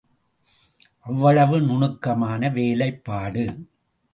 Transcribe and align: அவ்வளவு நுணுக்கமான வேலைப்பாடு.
அவ்வளவு 1.05 1.61
நுணுக்கமான 1.61 2.49
வேலைப்பாடு. 2.49 3.45